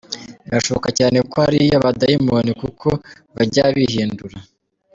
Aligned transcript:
Birashoboka 0.45 0.89
cyane 0.99 1.17
ko 1.31 1.35
ari 1.47 1.59
abadayimoni 1.77 2.51
kuko 2.61 2.87
bajya 3.35 3.63
bihindura. 3.75 4.37